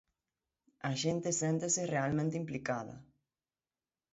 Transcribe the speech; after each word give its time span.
A 0.89 0.91
xente 1.03 1.29
séntese 1.41 1.81
realmente 1.93 2.39
implicada. 2.41 2.95